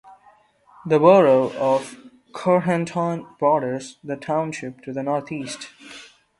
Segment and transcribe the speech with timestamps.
[0.83, 1.95] The borough of
[2.33, 5.67] Cochranton borders the township to the northeast.